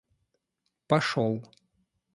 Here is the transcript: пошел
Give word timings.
пошел 0.89 1.37